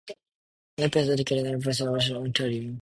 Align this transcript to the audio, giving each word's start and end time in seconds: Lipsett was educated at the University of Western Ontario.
Lipsett 0.79 0.95
was 0.95 1.09
educated 1.11 1.41
at 1.41 1.43
the 1.43 1.49
University 1.51 1.85
of 1.85 1.91
Western 1.93 2.15
Ontario. 2.17 2.73